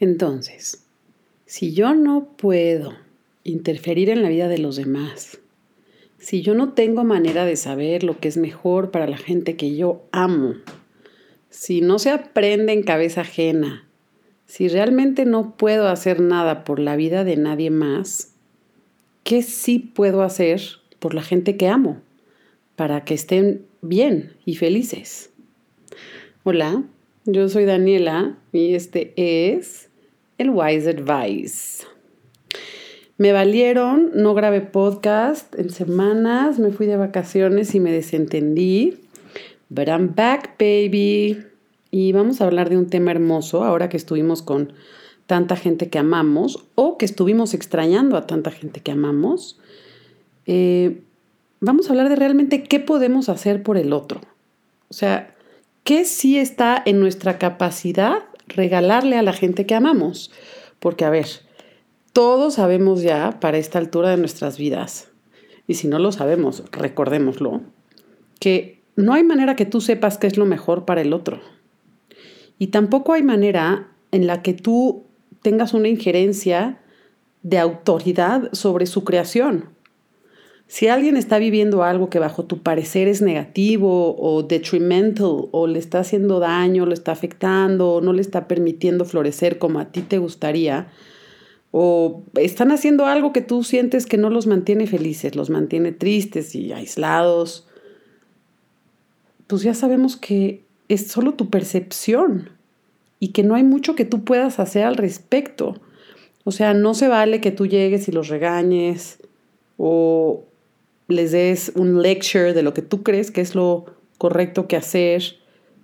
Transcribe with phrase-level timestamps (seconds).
[0.00, 0.86] Entonces,
[1.44, 2.94] si yo no puedo
[3.44, 5.38] interferir en la vida de los demás,
[6.16, 9.76] si yo no tengo manera de saber lo que es mejor para la gente que
[9.76, 10.54] yo amo,
[11.50, 13.86] si no se aprende en cabeza ajena,
[14.46, 18.32] si realmente no puedo hacer nada por la vida de nadie más,
[19.22, 20.62] ¿qué sí puedo hacer
[20.98, 22.00] por la gente que amo
[22.74, 25.30] para que estén bien y felices?
[26.42, 26.84] Hola,
[27.26, 29.89] yo soy Daniela y este es
[30.40, 31.84] el Wise Advice.
[33.18, 39.02] Me valieron, no grabé podcast en semanas, me fui de vacaciones y me desentendí.
[39.68, 41.44] But I'm back, baby.
[41.90, 44.72] Y vamos a hablar de un tema hermoso ahora que estuvimos con
[45.26, 49.60] tanta gente que amamos o que estuvimos extrañando a tanta gente que amamos.
[50.46, 51.02] Eh,
[51.60, 54.22] vamos a hablar de realmente qué podemos hacer por el otro.
[54.88, 55.36] O sea,
[55.84, 60.30] qué sí está en nuestra capacidad regalarle a la gente que amamos.
[60.78, 61.26] Porque, a ver,
[62.12, 65.08] todos sabemos ya para esta altura de nuestras vidas,
[65.66, 67.60] y si no lo sabemos, recordémoslo,
[68.40, 71.40] que no hay manera que tú sepas qué es lo mejor para el otro.
[72.58, 75.04] Y tampoco hay manera en la que tú
[75.42, 76.80] tengas una injerencia
[77.42, 79.70] de autoridad sobre su creación.
[80.70, 85.80] Si alguien está viviendo algo que bajo tu parecer es negativo o detrimental o le
[85.80, 90.02] está haciendo daño, lo está afectando o no le está permitiendo florecer como a ti
[90.02, 90.86] te gustaría,
[91.72, 96.54] o están haciendo algo que tú sientes que no los mantiene felices, los mantiene tristes
[96.54, 97.66] y aislados,
[99.48, 102.48] pues ya sabemos que es solo tu percepción
[103.18, 105.80] y que no hay mucho que tú puedas hacer al respecto.
[106.44, 109.18] O sea, no se vale que tú llegues y los regañes
[109.76, 110.44] o
[111.10, 113.86] les des un lecture de lo que tú crees que es lo
[114.18, 115.36] correcto que hacer,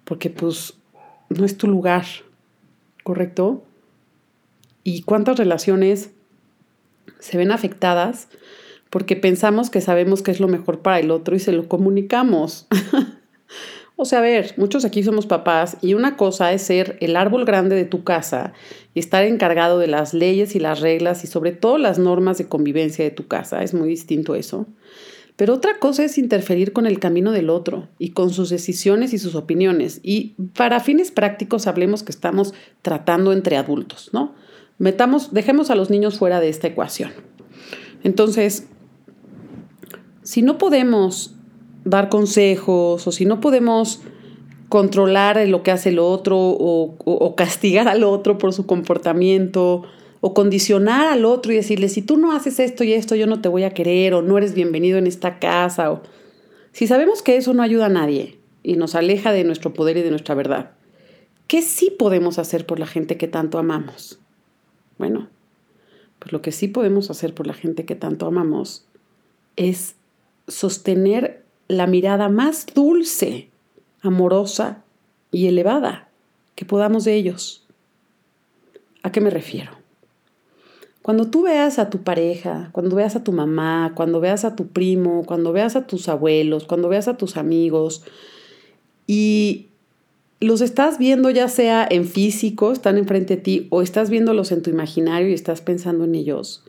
[0.05, 0.75] porque pues
[1.29, 2.05] no es tu lugar,
[3.03, 3.67] ¿correcto?
[4.87, 6.13] y cuántas relaciones
[7.19, 8.29] se ven afectadas
[8.89, 12.69] porque pensamos que sabemos qué es lo mejor para el otro y se lo comunicamos.
[13.97, 17.45] o sea, a ver, muchos aquí somos papás y una cosa es ser el árbol
[17.45, 18.53] grande de tu casa
[18.95, 22.47] y estar encargado de las leyes y las reglas y sobre todo las normas de
[22.47, 23.65] convivencia de tu casa.
[23.65, 24.67] Es muy distinto eso.
[25.37, 29.19] Pero otra cosa es interferir con el camino del otro y con sus decisiones y
[29.19, 30.01] sus opiniones.
[30.03, 34.35] Y para fines prácticos hablemos que estamos tratando entre adultos, ¿no?
[34.79, 37.13] Metamos, dejemos a los niños fuera de esta ecuación.
[38.03, 38.67] Entonces,
[40.23, 41.35] si no podemos
[41.85, 44.01] dar consejos o si no podemos
[44.69, 49.85] controlar lo que hace el otro o, castigar al otro por su comportamiento
[50.21, 53.41] o condicionar al otro y decirle, si tú no haces esto y esto, yo no
[53.41, 55.93] te voy a querer o no eres bienvenido en esta casa.
[55.93, 56.03] O...
[56.73, 60.03] Si sabemos que eso no ayuda a nadie y nos aleja de nuestro poder y
[60.03, 60.73] de nuestra verdad,
[61.47, 64.19] ¿qué sí podemos hacer por la gente que tanto amamos?
[64.99, 65.29] Bueno,
[66.19, 68.87] pues lo que sí podemos hacer por la gente que tanto amamos
[69.57, 69.97] es
[70.49, 73.51] sostener la mirada más dulce,
[74.01, 74.85] amorosa
[75.31, 76.09] y elevada
[76.55, 77.67] que podamos de ellos.
[79.03, 79.76] ¿A qué me refiero?
[81.07, 84.67] Cuando tú veas a tu pareja, cuando veas a tu mamá, cuando veas a tu
[84.67, 88.03] primo, cuando veas a tus abuelos, cuando veas a tus amigos
[89.07, 89.69] y
[90.41, 94.63] los estás viendo ya sea en físico, están enfrente de ti, o estás viéndolos en
[94.63, 96.65] tu imaginario y estás pensando en ellos,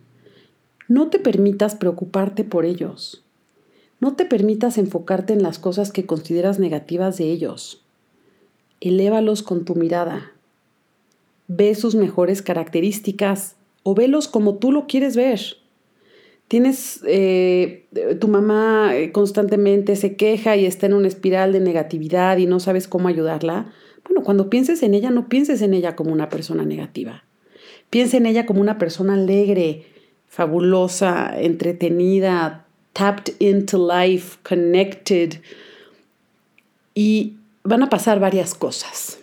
[0.88, 3.24] no te permitas preocuparte por ellos.
[4.00, 7.82] No te permitas enfocarte en las cosas que consideras negativas de ellos.
[8.82, 10.34] Elévalos con tu mirada.
[11.48, 13.57] Ve sus mejores características
[13.88, 15.40] o velos como tú lo quieres ver
[16.48, 17.88] tienes, eh,
[18.20, 22.60] tu mamá eh, constantemente se queja y está en una espiral de negatividad y no
[22.60, 23.74] sabes cómo ayudarla,
[24.06, 27.26] bueno, cuando pienses en ella, no pienses en ella como una persona negativa.
[27.90, 29.86] Piensa en ella como una persona alegre,
[30.28, 35.42] fabulosa, entretenida, tapped into life, connected.
[36.94, 39.20] Y van a pasar varias cosas.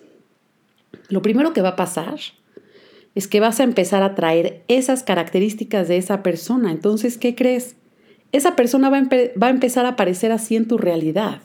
[1.09, 2.19] Lo primero que va a pasar
[3.15, 6.73] es que vas a empezar a traer esas características de esa persona.
[6.73, 7.77] Entonces, ¿qué crees?
[8.33, 11.41] Esa persona va a, empezar a aparecer así en tu realidad.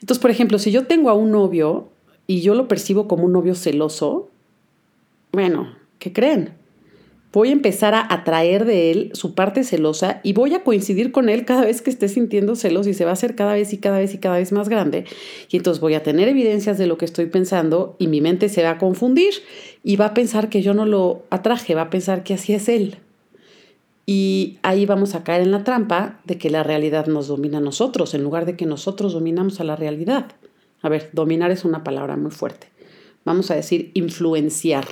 [0.00, 1.88] Entonces, por ejemplo, si yo tengo a un novio
[2.26, 4.30] y yo lo percibo como un novio celoso,
[5.32, 6.59] bueno, ¿qué creen?
[7.32, 11.28] Voy a empezar a atraer de él su parte celosa y voy a coincidir con
[11.28, 13.78] él cada vez que esté sintiendo celos y se va a hacer cada vez y
[13.78, 15.04] cada vez y cada vez más grande.
[15.48, 18.62] Y entonces voy a tener evidencias de lo que estoy pensando y mi mente se
[18.62, 19.34] va a confundir
[19.84, 22.68] y va a pensar que yo no lo atraje, va a pensar que así es
[22.68, 22.96] él.
[24.06, 27.60] Y ahí vamos a caer en la trampa de que la realidad nos domina a
[27.60, 30.32] nosotros en lugar de que nosotros dominamos a la realidad.
[30.82, 32.66] A ver, dominar es una palabra muy fuerte.
[33.24, 34.86] Vamos a decir influenciar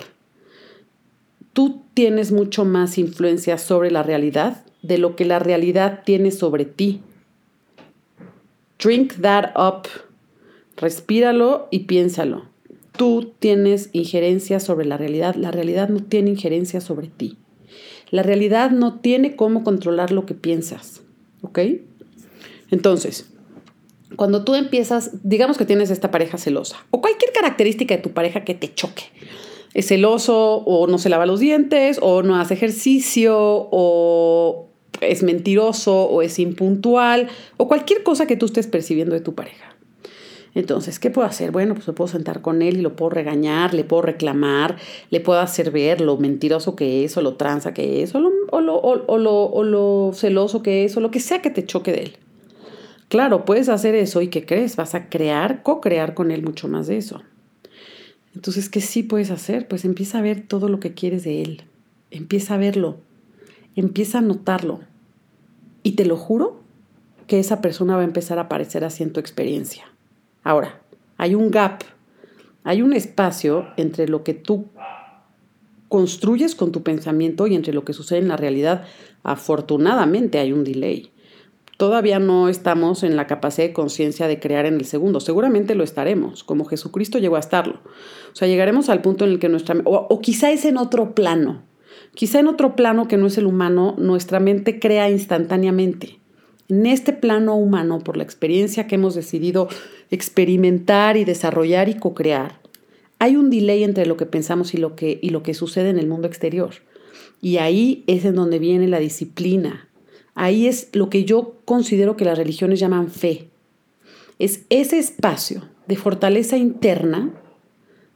[1.52, 6.64] tú tienes mucho más influencia sobre la realidad de lo que la realidad tiene sobre
[6.64, 7.00] ti.
[8.78, 9.88] Drink that up.
[10.76, 12.44] Respíralo y piénsalo.
[12.96, 15.34] Tú tienes injerencia sobre la realidad.
[15.34, 17.36] La realidad no tiene injerencia sobre ti.
[18.12, 21.02] La realidad no tiene cómo controlar lo que piensas.
[21.42, 21.58] ¿Ok?
[22.70, 23.28] Entonces,
[24.14, 28.44] cuando tú empiezas, digamos que tienes esta pareja celosa o cualquier característica de tu pareja
[28.44, 29.02] que te choque.
[29.78, 34.70] Es celoso o no se lava los dientes o no hace ejercicio o
[35.00, 37.28] es mentiroso o es impuntual
[37.58, 39.76] o cualquier cosa que tú estés percibiendo de tu pareja.
[40.56, 41.52] Entonces, ¿qué puedo hacer?
[41.52, 44.78] Bueno, pues me puedo sentar con él y lo puedo regañar, le puedo reclamar,
[45.10, 48.32] le puedo hacer ver lo mentiroso que es, o lo tranza que es, o lo,
[48.50, 52.02] o lo, o lo celoso que es, o lo que sea que te choque de
[52.02, 52.16] él.
[53.06, 54.74] Claro, puedes hacer eso y ¿qué crees?
[54.74, 57.22] Vas a crear, co-crear con él mucho más de eso.
[58.38, 59.66] Entonces, ¿qué sí puedes hacer?
[59.66, 61.62] Pues empieza a ver todo lo que quieres de él.
[62.12, 62.98] Empieza a verlo.
[63.74, 64.78] Empieza a notarlo.
[65.82, 66.60] Y te lo juro
[67.26, 69.86] que esa persona va a empezar a aparecer así en tu experiencia.
[70.44, 70.80] Ahora,
[71.16, 71.82] hay un gap,
[72.62, 74.66] hay un espacio entre lo que tú
[75.88, 78.84] construyes con tu pensamiento y entre lo que sucede en la realidad.
[79.24, 81.10] Afortunadamente hay un delay
[81.78, 85.20] todavía no estamos en la capacidad de conciencia de crear en el segundo.
[85.20, 87.80] Seguramente lo estaremos, como Jesucristo llegó a estarlo.
[88.32, 89.76] O sea, llegaremos al punto en el que nuestra...
[89.84, 91.62] O, o quizá es en otro plano.
[92.14, 96.18] Quizá en otro plano que no es el humano, nuestra mente crea instantáneamente.
[96.68, 99.68] En este plano humano, por la experiencia que hemos decidido
[100.10, 102.60] experimentar y desarrollar y co-crear,
[103.20, 105.98] hay un delay entre lo que pensamos y lo que, y lo que sucede en
[105.98, 106.70] el mundo exterior.
[107.40, 109.87] Y ahí es en donde viene la disciplina,
[110.40, 113.50] Ahí es lo que yo considero que las religiones llaman fe.
[114.38, 117.32] Es ese espacio de fortaleza interna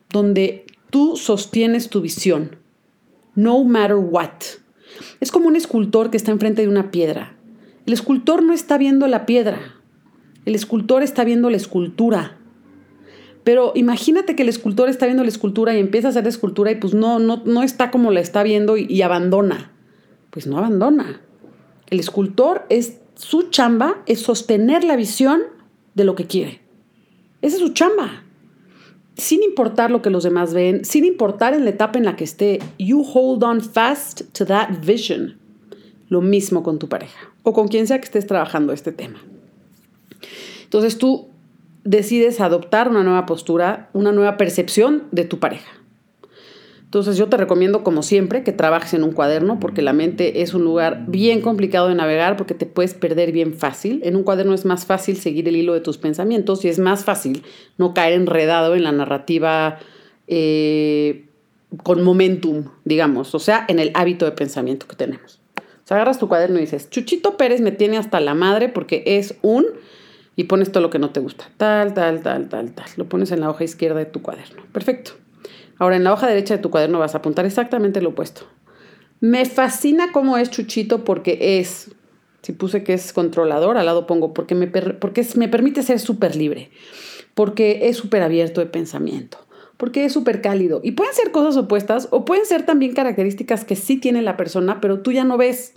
[0.08, 2.58] donde tú sostienes tu visión,
[3.34, 4.30] no matter what.
[5.18, 7.34] Es como un escultor que está enfrente de una piedra.
[7.86, 9.58] El escultor no está viendo la piedra,
[10.44, 12.38] el escultor está viendo la escultura.
[13.42, 16.70] Pero imagínate que el escultor está viendo la escultura y empieza a hacer la escultura
[16.70, 19.72] y pues no, no, no está como la está viendo y, y abandona.
[20.30, 21.20] Pues no abandona.
[21.92, 25.42] El escultor es su chamba es sostener la visión
[25.94, 26.62] de lo que quiere.
[27.42, 28.24] Esa es su chamba.
[29.18, 32.24] Sin importar lo que los demás ven, sin importar en la etapa en la que
[32.24, 35.36] esté, you hold on fast to that vision.
[36.08, 39.22] Lo mismo con tu pareja o con quien sea que estés trabajando este tema.
[40.64, 41.28] Entonces tú
[41.84, 45.81] decides adoptar una nueva postura, una nueva percepción de tu pareja.
[46.92, 50.52] Entonces yo te recomiendo como siempre que trabajes en un cuaderno porque la mente es
[50.52, 54.02] un lugar bien complicado de navegar porque te puedes perder bien fácil.
[54.04, 57.02] En un cuaderno es más fácil seguir el hilo de tus pensamientos y es más
[57.02, 57.44] fácil
[57.78, 59.78] no caer enredado en la narrativa
[60.26, 61.24] eh,
[61.82, 65.40] con momentum, digamos, o sea, en el hábito de pensamiento que tenemos.
[65.56, 69.02] O sea, agarras tu cuaderno y dices, Chuchito Pérez me tiene hasta la madre porque
[69.06, 69.64] es un...
[70.36, 71.48] y pones todo lo que no te gusta.
[71.56, 72.86] Tal, tal, tal, tal, tal.
[72.98, 74.62] Lo pones en la hoja izquierda de tu cuaderno.
[74.72, 75.21] Perfecto.
[75.78, 78.42] Ahora, en la hoja derecha de tu cuaderno vas a apuntar exactamente lo opuesto.
[79.20, 81.92] Me fascina cómo es Chuchito porque es,
[82.42, 86.34] si puse que es controlador, al lado pongo porque me, porque me permite ser súper
[86.34, 86.70] libre,
[87.34, 89.38] porque es súper abierto de pensamiento,
[89.76, 90.80] porque es súper cálido.
[90.82, 94.80] Y pueden ser cosas opuestas o pueden ser también características que sí tiene la persona,
[94.80, 95.74] pero tú ya no ves.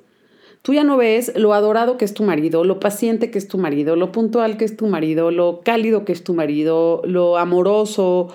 [0.63, 3.59] Tú ya no ves lo adorado que es tu marido, lo paciente que es tu
[3.59, 8.33] marido, lo puntual que es tu marido, lo cálido que es tu marido, lo amoroso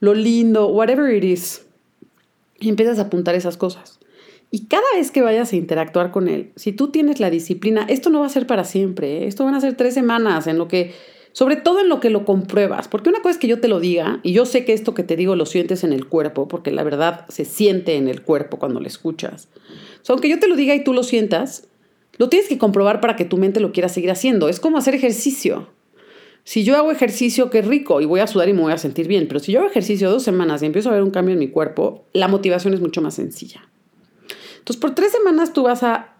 [0.00, 1.66] lo lindo, whatever it is.
[2.58, 3.98] Y empiezas a apuntar esas cosas.
[4.50, 8.10] Y cada vez que vayas a interactuar con él, si tú tienes la disciplina, esto
[8.10, 9.26] no va a ser para siempre, ¿eh?
[9.26, 10.94] esto van a ser tres semanas en lo que,
[11.32, 13.80] sobre todo en lo que lo compruebas, porque una cosa es que yo te lo
[13.80, 16.70] diga, y yo sé que esto que te digo lo sientes en el cuerpo, porque
[16.70, 19.48] la verdad se siente en el cuerpo cuando lo escuchas.
[20.08, 21.66] O aunque yo te lo diga y tú lo sientas,
[22.18, 24.48] lo tienes que comprobar para que tu mente lo quiera seguir haciendo.
[24.48, 25.68] Es como hacer ejercicio.
[26.46, 29.08] Si yo hago ejercicio, qué rico, y voy a sudar y me voy a sentir
[29.08, 31.40] bien, pero si yo hago ejercicio dos semanas y empiezo a ver un cambio en
[31.40, 33.68] mi cuerpo, la motivación es mucho más sencilla.
[34.58, 36.14] Entonces, por tres semanas tú vas a,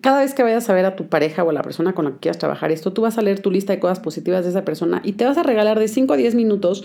[0.00, 2.12] cada vez que vayas a ver a tu pareja o a la persona con la
[2.12, 4.64] que quieras trabajar esto, tú vas a leer tu lista de cosas positivas de esa
[4.64, 6.84] persona y te vas a regalar de 5 a 10 minutos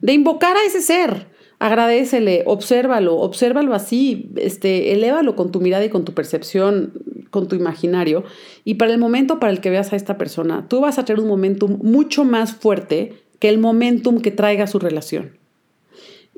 [0.00, 1.26] de invocar a ese ser
[1.60, 6.94] agradecele, obsérvalo, obsérvalo así, este, elévalo con tu mirada y con tu percepción,
[7.30, 8.24] con tu imaginario.
[8.64, 11.22] Y para el momento para el que veas a esta persona, tú vas a tener
[11.22, 15.38] un momentum mucho más fuerte que el momentum que traiga su relación.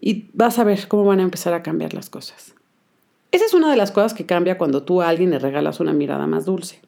[0.00, 2.54] Y vas a ver cómo van a empezar a cambiar las cosas.
[3.30, 5.92] Esa es una de las cosas que cambia cuando tú a alguien le regalas una
[5.92, 6.80] mirada más dulce.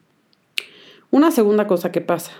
[1.10, 2.32] Una segunda cosa que pasa.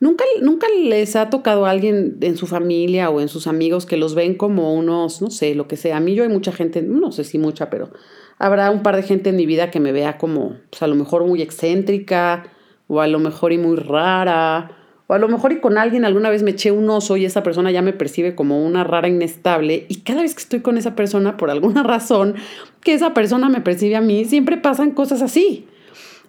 [0.00, 3.98] ¿Nunca, ¿Nunca les ha tocado a alguien en su familia o en sus amigos que
[3.98, 5.98] los ven como unos, no sé, lo que sea?
[5.98, 7.90] A mí yo hay mucha gente, no sé si mucha, pero
[8.38, 10.94] habrá un par de gente en mi vida que me vea como, pues a lo
[10.94, 12.44] mejor muy excéntrica,
[12.88, 14.70] o a lo mejor y muy rara,
[15.06, 17.42] o a lo mejor y con alguien alguna vez me eché un oso y esa
[17.42, 20.96] persona ya me percibe como una rara inestable, y cada vez que estoy con esa
[20.96, 22.36] persona, por alguna razón,
[22.82, 25.66] que esa persona me percibe a mí, siempre pasan cosas así.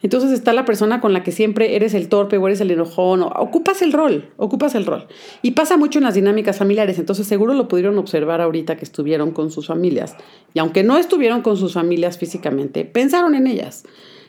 [0.03, 3.22] Entonces está la persona con la que siempre eres el torpe o eres el enojón,
[3.22, 5.08] o ocupas el rol, ocupas el rol.
[5.41, 9.31] Y pasa mucho en las dinámicas familiares, entonces seguro lo pudieron observar ahorita que estuvieron
[9.31, 10.15] con sus familias.
[10.53, 13.84] Y aunque no estuvieron con sus familias físicamente, pensaron en ellas.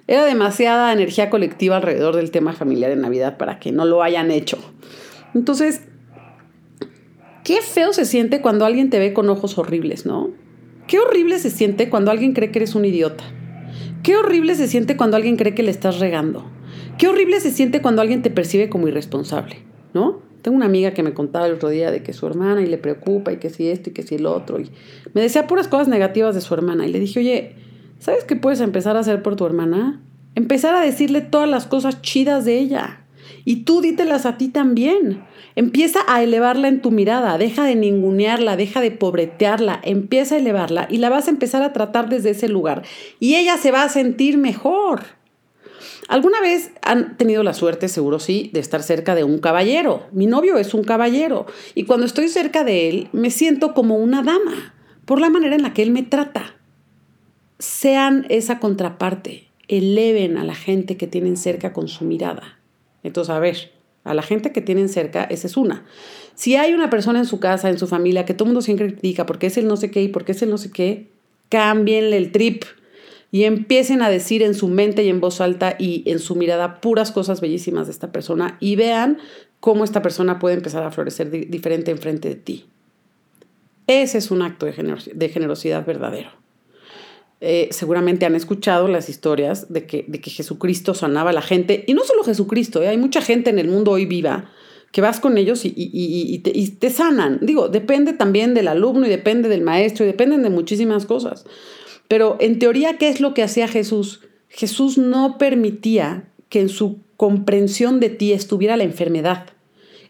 [0.07, 4.31] Era demasiada energía colectiva alrededor del tema familiar en Navidad para que no lo hayan
[4.31, 4.59] hecho.
[5.35, 5.83] Entonces,
[7.45, 10.31] qué feo se siente cuando alguien te ve con ojos horribles, ¿no?
[10.87, 13.25] Qué horrible se siente cuando alguien cree que eres un idiota.
[14.03, 16.45] Qué horrible se siente cuando alguien cree que le estás regando.
[16.99, 19.59] Qué horrible se siente cuando alguien te percibe como irresponsable,
[19.95, 20.21] ¿no?
[20.43, 22.79] Tengo una amiga que me contaba el otro día de que su hermana y le
[22.79, 24.59] preocupa y que si esto y que si el otro.
[24.61, 24.71] Y
[25.15, 26.85] me decía puras cosas negativas de su hermana.
[26.85, 27.55] Y le dije, oye,
[28.01, 30.01] ¿sabes qué puedes empezar a hacer por tu hermana?
[30.35, 33.02] Empezar a decirle todas las cosas chidas de ella.
[33.45, 35.25] Y tú dítelas a ti también.
[35.55, 40.87] Empieza a elevarla en tu mirada, deja de ningunearla, deja de pobretearla, empieza a elevarla
[40.91, 42.83] y la vas a empezar a tratar desde ese lugar.
[43.21, 45.03] Y ella se va a sentir mejor.
[46.09, 50.07] ¿Alguna vez han tenido la suerte, seguro sí, de estar cerca de un caballero?
[50.13, 54.23] Mi novio es un caballero y cuando estoy cerca de él me siento como una
[54.23, 56.57] dama por la manera en la que él me trata.
[57.59, 62.62] Sean esa contraparte, eleven a la gente que tienen cerca con su mirada.
[63.03, 63.73] Entonces, a ver,
[64.05, 65.85] a la gente que tienen cerca, esa es una.
[66.35, 69.27] Si hay una persona en su casa, en su familia, que todo mundo siempre critica
[69.27, 71.09] porque es el no sé qué y porque es el no sé qué,
[71.49, 72.65] cámbienle el trip
[73.31, 76.81] y empiecen a decir en su mente y en voz alta y en su mirada
[76.81, 79.19] puras cosas bellísimas de esta persona y vean
[79.61, 82.67] cómo esta persona puede empezar a florecer diferente enfrente de ti.
[83.87, 86.31] Ese es un acto de generosidad verdadero.
[87.45, 91.83] Eh, seguramente han escuchado las historias de que, de que Jesucristo sanaba a la gente,
[91.89, 94.53] y no solo Jesucristo, eh, hay mucha gente en el mundo hoy viva
[94.93, 97.41] que vas con ellos y, te, y, te, sanan.
[97.43, 101.45] Digo, depende también del alumno y depende del maestro y dependen de muchísimas cosas.
[102.07, 104.21] Pero en teoría, ¿qué es lo que hacía Jesús?
[104.49, 109.47] Jesús no permitía que en su comprensión de ti estuviera la enfermedad.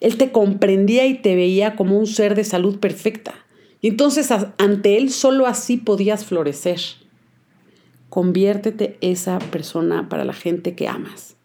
[0.01, 3.47] Él te comprendía y te veía como un ser de salud perfecta.
[3.81, 6.81] Y entonces ante Él solo así podías florecer
[8.13, 11.37] conviértete esa persona para la gente que amas.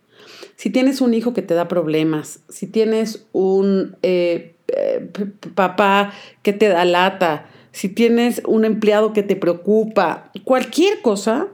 [0.58, 5.10] Si tienes un hijo que te da problemas, si tienes un eh, eh,
[5.56, 6.12] papá
[6.44, 11.48] que te da lata, si tienes un empleado que te preocupa, cualquier cosa,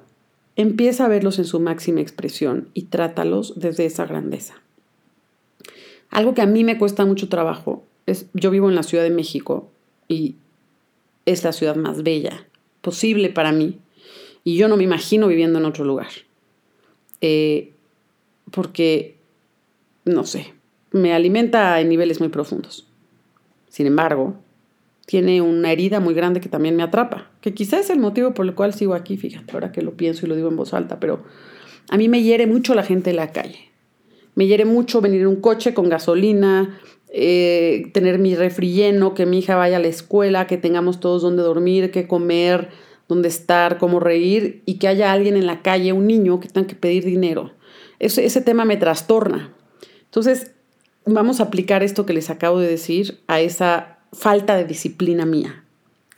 [0.55, 4.55] empieza a verlos en su máxima expresión y trátalos desde esa grandeza.
[6.09, 7.83] Algo que a mí me cuesta mucho trabajo
[8.33, 9.69] yo vivo en la Ciudad de México
[10.07, 10.35] y
[11.27, 12.47] es la ciudad más bella
[12.81, 13.79] posible para mí,
[14.43, 16.09] y yo no me imagino viviendo en otro lugar.
[17.21, 17.71] Eh,
[18.51, 19.17] porque,
[20.05, 20.53] no sé,
[20.91, 22.87] me alimenta en niveles muy profundos.
[23.69, 24.35] Sin embargo,
[25.05, 28.45] tiene una herida muy grande que también me atrapa, que quizás es el motivo por
[28.45, 30.99] el cual sigo aquí, fíjate, ahora que lo pienso y lo digo en voz alta,
[30.99, 31.23] pero
[31.89, 33.71] a mí me hiere mucho la gente en la calle.
[34.35, 39.25] Me hiere mucho venir en un coche con gasolina, eh, tener mi refri lleno, que
[39.25, 42.69] mi hija vaya a la escuela, que tengamos todos donde dormir, que comer,
[43.13, 46.67] dónde estar, cómo reír y que haya alguien en la calle, un niño que tenga
[46.67, 47.51] que pedir dinero.
[47.99, 49.53] Ese, ese tema me trastorna.
[50.05, 50.51] Entonces,
[51.05, 55.63] vamos a aplicar esto que les acabo de decir a esa falta de disciplina mía,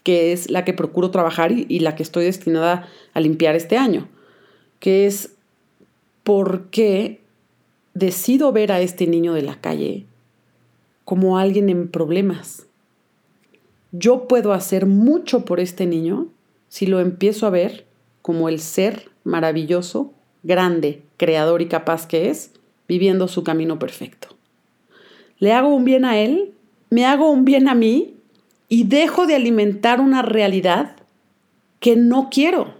[0.03, 4.07] que es la que procuro trabajar y, la que estoy destinada a limpiar este año,
[4.79, 5.31] que es
[6.23, 7.21] por qué
[7.93, 10.05] decido ver a este niño de la calle
[11.05, 12.65] como alguien en problemas.
[13.91, 16.27] Yo puedo hacer mucho por este niño
[16.69, 17.85] si lo empiezo a ver
[18.21, 22.51] como el ser maravilloso, grande, creador y capaz que es,
[22.87, 24.29] viviendo su camino perfecto.
[25.39, 26.53] Le hago un bien a él,
[26.89, 28.15] me hago un bien a mí
[28.69, 30.95] y dejo de alimentar una realidad
[31.79, 32.73] que no quiero.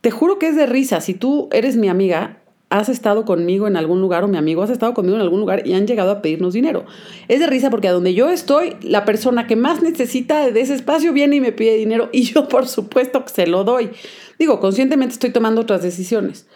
[0.00, 1.00] Te juro que es de risa.
[1.00, 2.39] Si tú eres mi amiga,
[2.70, 5.66] has estado conmigo en algún lugar o mi amigo has estado conmigo en algún lugar
[5.66, 6.86] y han llegado a pedirnos dinero.
[7.26, 10.74] Es de risa porque a donde yo estoy, la persona que más necesita de ese
[10.74, 13.90] espacio viene y me pide dinero y yo por supuesto que se lo doy.
[14.38, 16.46] Digo, conscientemente estoy tomando otras decisiones.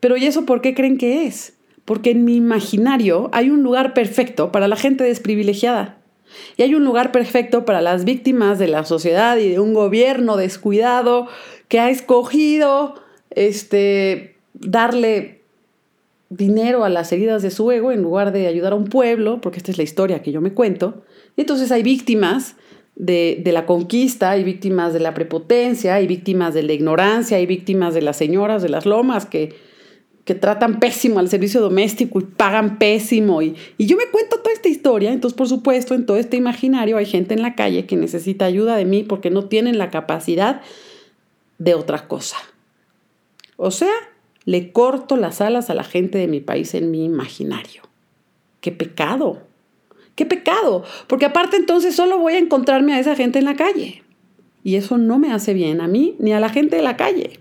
[0.00, 1.54] Pero ¿y eso por qué creen que es?
[1.84, 5.98] Porque en mi imaginario hay un lugar perfecto para la gente desprivilegiada.
[6.56, 10.36] Y hay un lugar perfecto para las víctimas de la sociedad y de un gobierno
[10.36, 11.28] descuidado
[11.68, 12.94] que ha escogido
[13.30, 15.39] este darle
[16.30, 19.58] dinero a las heridas de su ego en lugar de ayudar a un pueblo, porque
[19.58, 21.02] esta es la historia que yo me cuento.
[21.36, 22.54] entonces hay víctimas
[22.94, 27.46] de, de, la conquista, hay víctimas de la prepotencia, hay víctimas de la ignorancia, hay
[27.46, 29.54] víctimas de las señoras de las lomas que,
[30.24, 33.42] que tratan pésimo al servicio doméstico y pagan pésimo.
[33.42, 36.96] Y, y yo me cuento toda esta historia, entonces por supuesto en todo este imaginario
[36.96, 40.60] hay gente en la calle que necesita ayuda de mí porque no tienen la capacidad
[41.58, 42.36] de otra cosa.
[43.56, 43.90] O sea,
[44.44, 47.82] le corto las alas a la gente de mi país en mi imaginario.
[48.60, 49.42] ¡Qué pecado!
[50.14, 50.84] ¡Qué pecado!
[51.06, 54.02] Porque aparte entonces solo voy a encontrarme a esa gente en la calle.
[54.62, 57.40] Y eso no me hace bien a mí ni a la gente de la calle.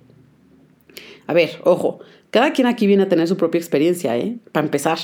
[1.28, 2.00] A ver, ojo,
[2.32, 4.38] cada quien aquí viene a tener su propia experiencia, ¿eh?
[4.52, 5.00] Para empezar.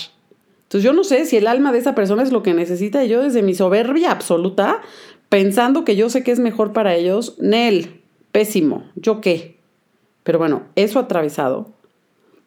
[0.64, 3.10] Entonces yo no sé si el alma de esa persona es lo que necesita y
[3.10, 4.82] yo desde mi soberbia absoluta,
[5.30, 9.58] pensando que yo sé que es mejor para ellos, Nel, pésimo, ¿yo qué?
[10.24, 11.75] Pero bueno, eso atravesado,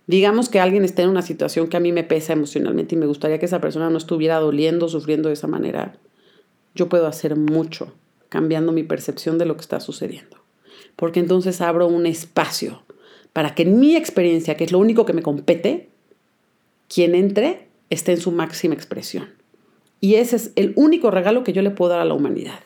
[0.08, 3.06] digamos que alguien está en una situación que a mí me pesa emocionalmente y me
[3.06, 5.96] gustaría que esa persona no estuviera doliendo, sufriendo de esa manera,
[6.74, 7.92] yo puedo hacer mucho
[8.30, 10.38] cambiando mi percepción de lo que está sucediendo.
[10.96, 12.82] Porque entonces abro un espacio
[13.34, 15.90] para que en mi experiencia, que es lo único que me compete,
[16.88, 19.28] quien entre esté en su máxima expresión.
[20.00, 22.60] Y ese es el único regalo que yo le puedo dar a la humanidad.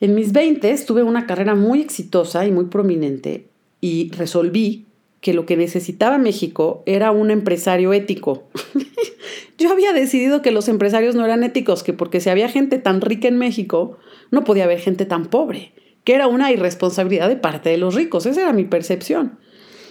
[0.00, 3.48] En mis 20 tuve una carrera muy exitosa y muy prominente
[3.80, 4.86] y resolví
[5.20, 8.48] que lo que necesitaba México era un empresario ético.
[9.58, 13.00] Yo había decidido que los empresarios no eran éticos, que porque si había gente tan
[13.00, 13.98] rica en México,
[14.30, 15.72] no podía haber gente tan pobre,
[16.04, 18.24] que era una irresponsabilidad de parte de los ricos.
[18.24, 19.38] Esa era mi percepción.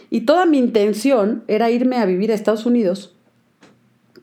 [0.09, 3.15] Y toda mi intención era irme a vivir a Estados Unidos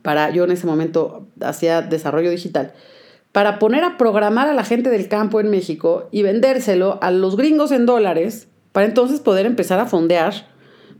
[0.06, 2.72] para, yo en ese momento hacía desarrollo digital,
[3.32, 7.36] para poner a programar a la gente del campo en México y vendérselo a los
[7.36, 10.46] gringos en dólares, para entonces poder empezar a fondear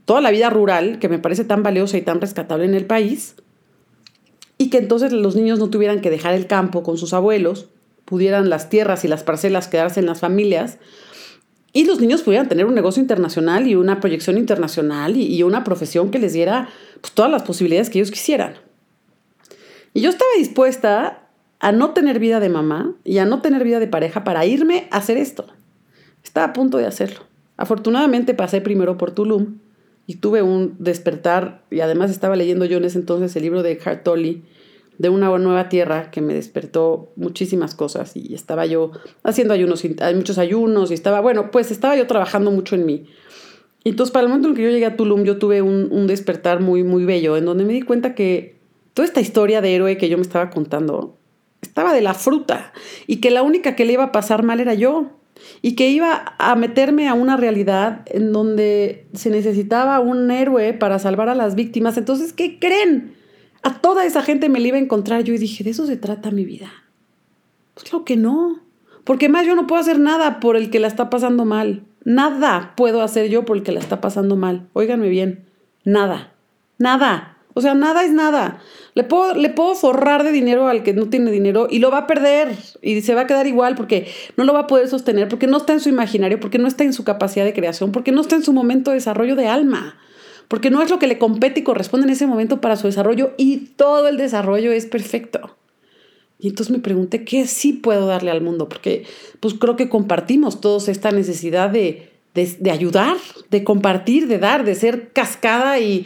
[0.07, 3.35] toda la vida rural, que me parece tan valiosa y tan rescatable en el país,
[4.57, 7.69] y que entonces los niños no tuvieran que dejar el campo con sus abuelos,
[8.07, 10.79] pudieran las tierras y las parcelas quedarse en las familias,
[11.73, 16.11] y los niños pudieran tener un negocio internacional y una proyección internacional y, una profesión
[16.11, 16.71] que les diera
[17.03, 18.55] pues, todas las posibilidades que ellos quisieran.
[19.93, 21.29] Y yo estaba dispuesta
[21.59, 24.89] a no tener vida de mamá y a no tener vida de pareja para irme
[24.91, 25.47] a hacer esto.
[26.25, 27.21] Estaba a punto de hacerlo.
[27.59, 29.59] Afortunadamente pasé primero por Tulum
[30.07, 33.79] y tuve un despertar, y además estaba leyendo yo en ese entonces el libro de
[33.85, 34.45] Hartoli,
[34.99, 38.93] de una nueva tierra que me despertó muchísimas cosas y estaba yo
[39.23, 43.07] haciendo ayunos, muchos ayunos y estaba, bueno, pues estaba yo trabajando mucho en mí.
[43.85, 46.07] Y entonces para el momento en que yo llegué a Tulum yo tuve un, un
[46.07, 48.57] despertar muy, muy bello en donde me di cuenta que
[48.95, 51.19] toda esta historia de héroe que yo me estaba contando
[51.61, 52.73] estaba de la fruta
[53.07, 55.11] y que la única que le iba a pasar mal era yo
[55.63, 60.99] y que iba a meterme a una realidad en donde se necesitaba un héroe para
[60.99, 61.97] salvar a las víctimas.
[61.97, 63.15] Entonces, ¿qué creen?
[63.63, 65.97] A toda esa gente me la iba a encontrar yo y dije, ¿de eso se
[65.97, 66.71] trata mi vida?
[67.75, 68.61] Pues lo que no.
[69.05, 71.85] Porque más yo no puedo hacer nada por el que la está pasando mal.
[72.05, 74.69] Nada puedo hacer yo por el que la está pasando mal.
[74.73, 75.47] Óiganme bien.
[75.85, 76.33] Nada.
[76.79, 77.36] Nada.
[77.59, 78.61] O sea, nada es nada.
[78.95, 82.01] Le puedo, le puedo forrar de dinero al que no tiene dinero y lo va
[82.01, 85.29] a perder y se va a quedar igual porque no lo va a poder sostener,
[85.29, 88.13] porque no está en su imaginario, porque no está en su capacidad de creación, porque
[88.13, 89.99] no está en su momento de desarrollo de alma,
[90.49, 93.33] porque no es lo que le compete y corresponde en ese momento para su desarrollo
[93.39, 95.57] y todo el desarrollo es perfecto.
[96.39, 99.07] Y entonces me pregunté qué sí puedo darle al mundo, porque
[99.41, 103.17] pues creo que compartimos todos esta necesidad de, de ayudar,
[103.49, 106.05] de compartir, de dar, de ser cascada y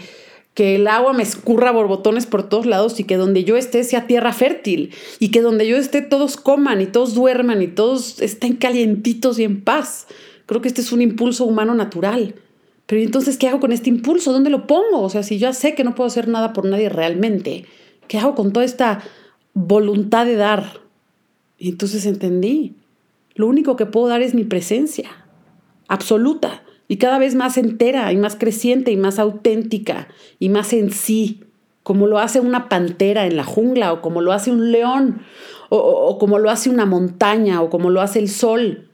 [0.60, 4.06] que el agua me escurra borbotones por todos lados y que donde yo esté sea
[4.06, 8.56] tierra fértil y que donde yo esté todos coman y todos duerman y todos estén
[8.56, 10.06] calientitos y en paz.
[10.44, 12.34] Creo que este es un impulso humano natural.
[12.84, 14.34] Pero entonces, ¿qué hago con este impulso?
[14.34, 15.00] ¿Dónde lo pongo?
[15.00, 17.64] O sea, si ya sé que no puedo hacer nada por nadie realmente,
[18.06, 19.02] ¿qué hago con toda esta
[19.54, 20.82] voluntad de dar?
[21.56, 22.74] Y entonces entendí,
[23.34, 25.08] lo único que puedo dar es mi presencia,
[25.88, 30.08] absoluta y cada vez más entera y más creciente y más auténtica
[30.40, 31.44] y más en sí,
[31.84, 35.22] como lo hace una pantera en la jungla o como lo hace un león
[35.68, 38.88] o, como lo hace una montaña o como lo hace el sol.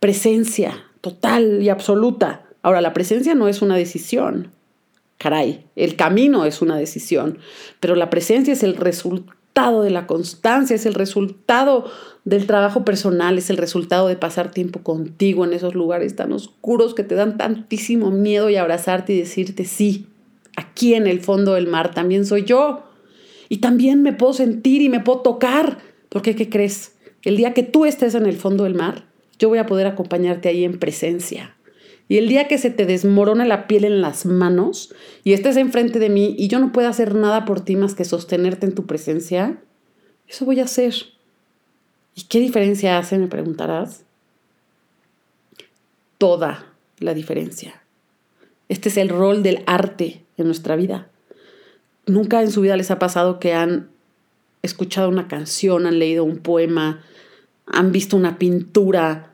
[0.00, 2.46] Presencia total y absoluta.
[2.62, 4.50] Ahora, la presencia no es una decisión.
[5.16, 7.38] Caray, el camino es una decisión,
[7.78, 11.84] pero la presencia es el resultado de la constancia, es el resultado
[12.26, 16.92] del trabajo personal es el resultado de pasar tiempo contigo en esos lugares tan oscuros
[16.92, 20.06] que te dan tantísimo miedo y abrazarte y decirte sí,
[20.56, 22.82] aquí en el fondo del mar también soy yo.
[23.48, 25.78] Y también me puedo sentir y me puedo tocar.
[26.08, 26.96] Porque, ¿qué crees?
[27.22, 29.06] El día que tú estés en el fondo del mar,
[29.38, 31.54] yo voy a poder acompañarte ahí en presencia.
[32.08, 36.00] Y el día que se te desmorone la piel en las manos y estés enfrente
[36.00, 38.84] de mí y yo no pueda hacer nada por ti más que sostenerte en tu
[38.86, 39.62] presencia,
[40.26, 41.15] eso voy a hacer.
[42.16, 43.18] ¿Y qué diferencia hace?
[43.18, 44.02] Me preguntarás.
[46.18, 46.66] Toda
[46.98, 47.80] la diferencia.
[48.68, 51.08] Este es el rol del arte en nuestra vida.
[52.06, 53.90] Nunca en su vida les ha pasado que han
[54.62, 57.04] escuchado una canción, han leído un poema,
[57.66, 59.32] han visto una pintura,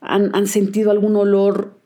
[0.00, 1.76] han, han sentido algún olor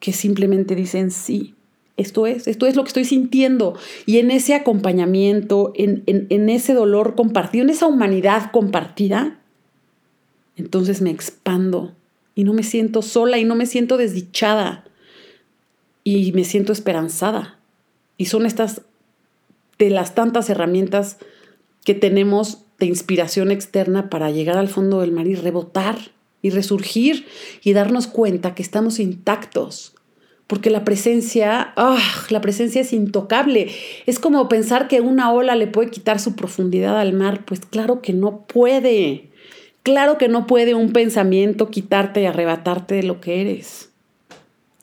[0.00, 1.54] que simplemente dicen sí,
[1.98, 3.76] esto es, esto es lo que estoy sintiendo.
[4.06, 9.37] Y en ese acompañamiento, en, en, ese dolor compartido, en esa humanidad compartida,
[10.58, 11.94] entonces me expando
[12.34, 14.84] y no me siento sola y no me siento desdichada
[16.04, 17.58] y me siento esperanzada.
[18.16, 18.82] Y son estas
[19.78, 21.18] de las tantas herramientas
[21.84, 25.98] que tenemos de inspiración externa para llegar al fondo del mar y rebotar
[26.42, 27.26] y resurgir
[27.62, 29.94] y darnos cuenta que estamos intactos.
[30.46, 33.70] Porque la presencia, ah, la presencia es intocable.
[34.06, 37.44] Es como pensar que una ola le puede quitar su profundidad al mar.
[37.44, 39.27] Pues claro que no puede.
[39.82, 43.90] Claro que no puede un pensamiento quitarte y arrebatarte de lo que eres.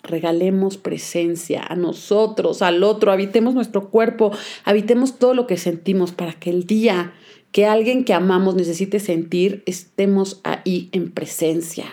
[0.04, 4.32] Regalemos presencia a nosotros, al otro, habitemos nuestro cuerpo,
[4.64, 7.14] habitemos todo lo que sentimos para que el día
[7.56, 11.86] que alguien que amamos necesite sentir, estemos ahí en presencia.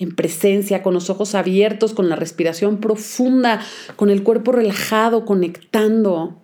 [0.00, 3.60] En presencia, con los ojos abiertos, con la respiración profunda,
[3.94, 6.42] con el cuerpo relajado, conectando.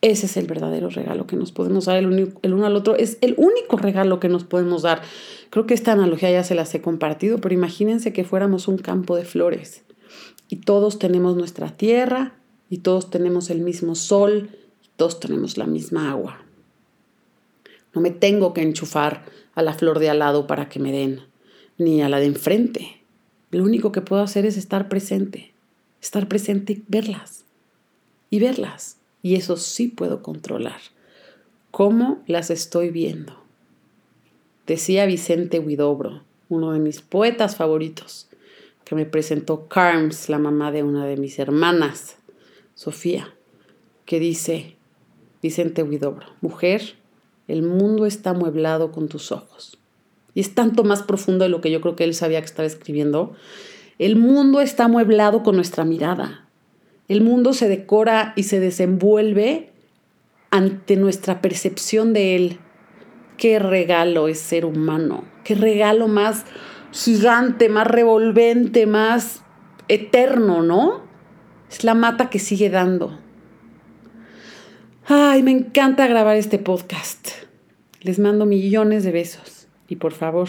[0.00, 2.06] Ese es el verdadero regalo que nos podemos dar el,
[2.44, 2.94] uno al otro.
[2.94, 5.02] Es el único regalo que nos podemos dar.
[5.50, 9.16] Creo que esta analogía ya se las he compartido, pero imagínense que fuéramos un campo
[9.16, 9.82] de flores
[10.48, 12.34] y todos tenemos nuestra tierra
[12.70, 14.50] y todos tenemos el mismo sol
[14.84, 16.42] y todos tenemos la misma agua.
[17.92, 21.22] No me tengo que enchufar a la flor de al lado para que me den,
[21.76, 23.02] ni a la de enfrente.
[23.50, 25.52] Lo único que puedo hacer es estar presente,
[26.00, 27.44] estar presente y verlas.
[28.30, 28.97] Y verlas.
[29.22, 30.80] Y eso sí puedo controlar.
[31.70, 33.34] ¿Cómo las estoy viendo?
[34.66, 38.28] Decía Vicente Huidobro, uno de mis poetas favoritos,
[38.84, 42.16] que me presentó Carms, la mamá de una de mis hermanas,
[42.74, 43.34] Sofía,
[44.06, 44.76] que dice,
[45.42, 46.94] Vicente Huidobro, mujer,
[47.48, 49.78] el mundo está amueblado con tus ojos.
[50.34, 52.66] Y es tanto más profundo de lo que yo creo que él sabía que estaba
[52.66, 53.34] escribiendo.
[53.98, 56.47] El mundo está amueblado con nuestra mirada.
[57.08, 59.70] El mundo se decora y se desenvuelve
[60.50, 62.58] ante nuestra percepción de él.
[63.38, 65.24] Qué regalo es ser humano.
[65.42, 66.44] Qué regalo más
[66.92, 69.42] gigante, más revolvente, más
[69.88, 71.02] eterno, ¿no?
[71.70, 73.18] Es la mata que sigue dando.
[75.06, 77.28] Ay, me encanta grabar este podcast.
[78.02, 79.66] Les mando millones de besos.
[79.88, 80.48] Y por favor,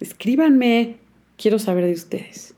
[0.00, 0.98] escríbanme.
[1.38, 2.53] Quiero saber de ustedes.